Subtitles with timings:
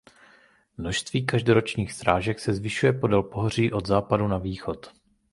[0.77, 4.91] Množství každoročních srážek se zvyšuje podél pohoří od západu na východ.